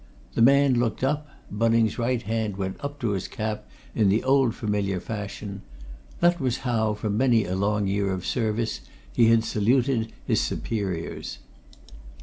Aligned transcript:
The 0.33 0.41
man 0.41 0.79
looked 0.79 1.03
up 1.03 1.27
Bunning's 1.51 1.99
right 1.99 2.23
hand 2.23 2.57
went 2.57 2.77
up 2.83 2.99
to 3.01 3.09
his 3.11 3.27
cap 3.27 3.69
in 3.93 4.09
the 4.09 4.23
old 4.23 4.55
familiar 4.55 4.99
fashion; 4.99 5.61
that 6.21 6.41
was 6.41 6.57
how, 6.65 6.95
for 6.95 7.11
many 7.11 7.45
a 7.45 7.55
long 7.55 7.85
year 7.85 8.11
of 8.11 8.25
service, 8.25 8.81
he 9.13 9.27
had 9.27 9.43
saluted 9.43 10.11
his 10.25 10.41
superiors. 10.41 11.37